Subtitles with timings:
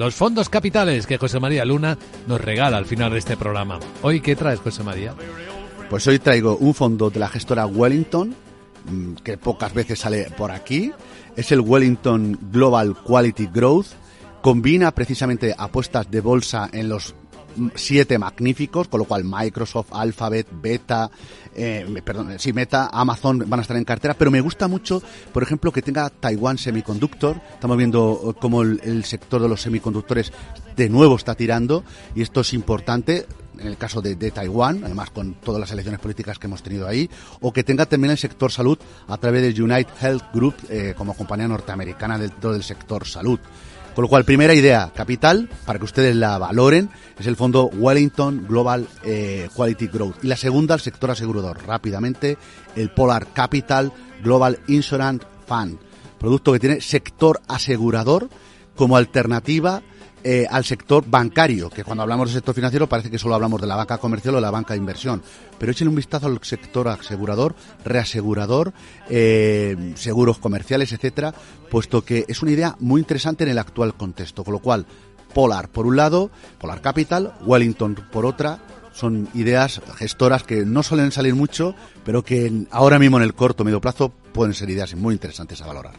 [0.00, 1.98] Los fondos capitales que José María Luna
[2.28, 3.80] nos regala al final de este programa.
[4.00, 5.12] Hoy, ¿qué traes, José María?
[5.90, 8.32] Pues hoy traigo un fondo de la gestora Wellington,
[8.88, 10.92] mm, que pocas veces sale por aquí.
[11.34, 13.88] Es el Wellington Global Quality Growth.
[14.40, 17.16] Combina precisamente apuestas de bolsa en los
[17.74, 21.10] siete magníficos, con lo cual Microsoft, Alphabet, Beta,
[21.54, 25.02] eh, perdón, sí, Meta, Amazon van a estar en cartera, pero me gusta mucho,
[25.32, 27.40] por ejemplo, que tenga Taiwan Semiconductor.
[27.54, 30.32] Estamos viendo cómo el, sector de los semiconductores
[30.76, 31.82] de nuevo está tirando
[32.14, 33.26] y esto es importante
[33.58, 37.10] en el caso de, Taiwán, además con todas las elecciones políticas que hemos tenido ahí,
[37.40, 41.14] o que tenga también el sector salud a través de United Health Group eh, como
[41.14, 43.40] compañía norteamericana dentro del sector salud.
[43.98, 46.88] Con lo cual, primera idea, capital, para que ustedes la valoren,
[47.18, 50.22] es el fondo Wellington Global eh, Quality Growth.
[50.22, 51.66] Y la segunda, el sector asegurador.
[51.66, 52.38] Rápidamente,
[52.76, 55.80] el Polar Capital Global Insurance Fund.
[56.16, 58.28] Producto que tiene sector asegurador
[58.76, 59.82] como alternativa
[60.24, 63.66] eh, al sector bancario, que cuando hablamos del sector financiero parece que solo hablamos de
[63.66, 65.22] la banca comercial o la banca de inversión.
[65.58, 68.72] Pero echen un vistazo al sector asegurador, reasegurador,
[69.08, 71.34] eh, seguros comerciales, etcétera,
[71.70, 74.44] puesto que es una idea muy interesante en el actual contexto.
[74.44, 74.86] Con lo cual,
[75.34, 78.60] Polar por un lado, Polar Capital, Wellington por otra,
[78.92, 83.64] son ideas gestoras que no suelen salir mucho, pero que ahora mismo en el corto
[83.64, 85.94] medio plazo pueden ser ideas muy interesantes a valorar.